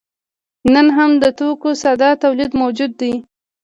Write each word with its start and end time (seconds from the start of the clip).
نن 0.73 0.87
هم 0.97 1.11
د 1.23 1.25
توکو 1.37 1.69
ساده 1.83 2.09
تولید 2.23 2.51
موجود 2.61 2.91
دی. 3.01 3.13